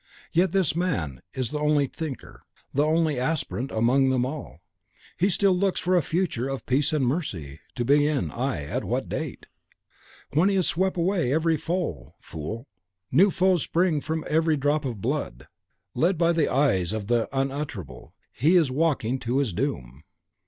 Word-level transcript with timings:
Yet 0.33 0.51
this 0.51 0.75
man 0.75 1.21
is 1.35 1.51
the 1.51 1.59
only 1.59 1.85
Thinker, 1.85 2.41
the 2.73 2.81
only 2.83 3.19
Aspirant, 3.19 3.69
amongst 3.69 4.09
them 4.11 4.25
all. 4.25 4.61
He 5.15 5.29
still 5.29 5.55
looks 5.55 5.79
for 5.79 5.95
a 5.95 6.01
future 6.01 6.49
of 6.49 6.65
peace 6.65 6.91
and 6.91 7.05
mercy, 7.05 7.59
to 7.75 7.85
begin, 7.85 8.31
ay! 8.31 8.63
at 8.63 8.83
what 8.83 9.07
date? 9.09 9.45
When 10.33 10.49
he 10.49 10.55
has 10.55 10.65
swept 10.65 10.97
away 10.97 11.31
every 11.31 11.55
foe. 11.55 12.15
Fool! 12.19 12.67
new 13.11 13.29
foes 13.29 13.61
spring 13.61 14.01
from 14.01 14.25
every 14.27 14.57
drop 14.57 14.85
of 14.85 15.01
blood. 15.01 15.47
Led 15.93 16.17
by 16.17 16.31
the 16.31 16.51
eyes 16.51 16.93
of 16.93 17.05
the 17.05 17.29
Unutterable, 17.31 18.15
he 18.33 18.55
is 18.55 18.71
walking 18.71 19.19
to 19.19 19.37
his 19.37 19.53
doom. 19.53 20.01